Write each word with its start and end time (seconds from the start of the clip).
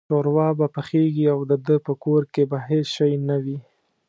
شوروا 0.09 0.47
به 0.59 0.67
پخېږي 0.75 1.25
او 1.33 1.39
دده 1.51 1.75
په 1.85 1.93
کور 2.03 2.21
کې 2.33 2.43
به 2.49 2.57
هېڅ 2.67 2.85
شی 2.95 3.13
نه 3.27 3.37
وي. 3.43 3.57